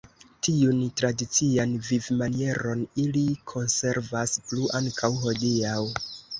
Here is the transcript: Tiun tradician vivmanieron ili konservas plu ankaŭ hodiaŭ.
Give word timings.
Tiun 0.45 0.79
tradician 1.01 1.75
vivmanieron 1.89 2.83
ili 3.05 3.27
konservas 3.53 4.37
plu 4.51 4.75
ankaŭ 4.83 5.15
hodiaŭ. 5.23 5.81